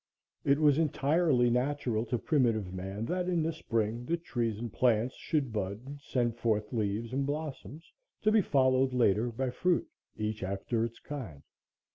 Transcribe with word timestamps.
It 0.43 0.57
was 0.57 0.79
entirely 0.79 1.51
natural 1.51 2.07
to 2.07 2.17
primitive 2.17 2.73
man 2.73 3.05
that 3.05 3.29
in 3.29 3.43
the 3.43 3.53
spring 3.53 4.03
the 4.07 4.17
trees 4.17 4.57
and 4.57 4.73
plants 4.73 5.13
should 5.13 5.53
bud 5.53 5.79
and 5.85 6.01
send 6.01 6.37
forth 6.37 6.73
leaves 6.73 7.13
and 7.13 7.23
blossoms, 7.23 7.93
to 8.23 8.31
be 8.31 8.41
followed 8.41 8.93
later 8.93 9.27
by 9.29 9.51
fruit, 9.51 9.87
"each 10.17 10.41
after 10.41 10.83
its 10.83 10.97
kind." 10.97 11.43